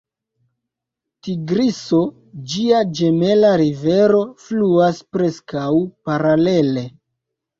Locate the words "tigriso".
1.25-1.99